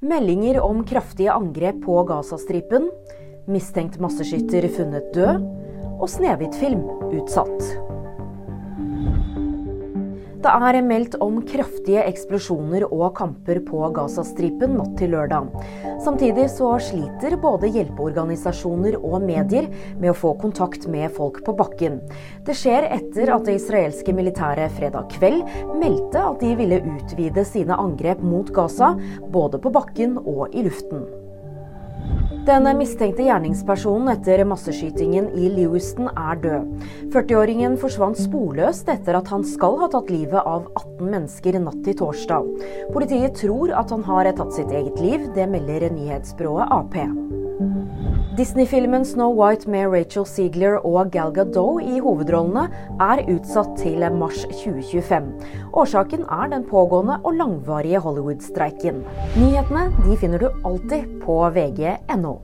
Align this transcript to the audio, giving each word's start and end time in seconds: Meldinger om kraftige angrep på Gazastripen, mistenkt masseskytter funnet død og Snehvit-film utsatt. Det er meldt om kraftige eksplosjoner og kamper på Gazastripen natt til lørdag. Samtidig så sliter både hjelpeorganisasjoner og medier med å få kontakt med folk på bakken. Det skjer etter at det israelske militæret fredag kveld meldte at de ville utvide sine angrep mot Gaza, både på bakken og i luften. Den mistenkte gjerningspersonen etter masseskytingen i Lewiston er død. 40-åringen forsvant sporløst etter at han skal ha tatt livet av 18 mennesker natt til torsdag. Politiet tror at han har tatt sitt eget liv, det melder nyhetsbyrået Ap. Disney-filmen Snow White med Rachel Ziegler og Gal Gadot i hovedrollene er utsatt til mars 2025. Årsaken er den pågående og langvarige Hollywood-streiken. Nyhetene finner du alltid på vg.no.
Meldinger 0.00 0.60
om 0.60 0.84
kraftige 0.84 1.32
angrep 1.32 1.78
på 1.84 2.02
Gazastripen, 2.04 2.90
mistenkt 3.48 3.96
masseskytter 3.96 4.66
funnet 4.76 5.08
død 5.16 5.46
og 5.96 6.10
Snehvit-film 6.12 6.82
utsatt. 7.16 7.85
Det 10.46 10.52
er 10.54 10.76
meldt 10.86 11.16
om 11.24 11.40
kraftige 11.42 12.04
eksplosjoner 12.06 12.84
og 12.86 13.16
kamper 13.18 13.58
på 13.66 13.80
Gazastripen 13.96 14.76
natt 14.78 14.92
til 15.00 15.10
lørdag. 15.16 15.48
Samtidig 16.04 16.44
så 16.52 16.68
sliter 16.86 17.34
både 17.42 17.72
hjelpeorganisasjoner 17.74 18.94
og 19.00 19.26
medier 19.26 19.66
med 19.98 20.12
å 20.12 20.14
få 20.14 20.36
kontakt 20.38 20.86
med 20.86 21.10
folk 21.18 21.42
på 21.42 21.56
bakken. 21.58 21.98
Det 22.46 22.54
skjer 22.54 22.86
etter 22.94 23.34
at 23.34 23.50
det 23.50 23.58
israelske 23.58 24.14
militæret 24.14 24.78
fredag 24.78 25.10
kveld 25.18 25.42
meldte 25.82 26.22
at 26.30 26.38
de 26.46 26.54
ville 26.62 26.82
utvide 26.94 27.48
sine 27.50 27.82
angrep 27.82 28.22
mot 28.22 28.54
Gaza, 28.54 28.94
både 29.26 29.58
på 29.58 29.74
bakken 29.74 30.14
og 30.22 30.54
i 30.54 30.68
luften. 30.70 31.25
Den 32.46 32.66
mistenkte 32.78 33.24
gjerningspersonen 33.26 34.12
etter 34.12 34.44
masseskytingen 34.46 35.32
i 35.34 35.48
Lewiston 35.50 36.06
er 36.12 36.38
død. 36.44 36.68
40-åringen 37.10 37.74
forsvant 37.82 38.20
sporløst 38.20 38.86
etter 38.92 39.18
at 39.18 39.32
han 39.34 39.42
skal 39.42 39.74
ha 39.80 39.88
tatt 39.90 40.12
livet 40.14 40.38
av 40.38 40.68
18 40.78 41.10
mennesker 41.10 41.58
natt 41.64 41.82
til 41.82 41.98
torsdag. 41.98 42.46
Politiet 42.94 43.34
tror 43.42 43.74
at 43.74 43.90
han 43.90 44.06
har 44.06 44.30
tatt 44.38 44.54
sitt 44.54 44.70
eget 44.70 45.02
liv, 45.02 45.26
det 45.34 45.48
melder 45.50 45.90
nyhetsbyrået 45.90 46.70
Ap. 46.70 46.94
Disney-filmen 48.36 49.04
Snow 49.04 49.32
White 49.32 49.70
med 49.70 49.88
Rachel 49.88 50.26
Ziegler 50.28 50.74
og 50.84 51.08
Gal 51.14 51.30
Gadot 51.32 51.80
i 51.80 52.02
hovedrollene 52.04 52.66
er 53.00 53.22
utsatt 53.32 53.70
til 53.80 54.04
mars 54.12 54.42
2025. 54.50 55.30
Årsaken 55.72 56.26
er 56.28 56.50
den 56.52 56.66
pågående 56.68 57.16
og 57.24 57.38
langvarige 57.38 58.02
Hollywood-streiken. 58.04 59.00
Nyhetene 59.40 59.86
finner 60.20 60.44
du 60.44 60.50
alltid 60.68 61.08
på 61.24 61.38
vg.no. 61.56 62.34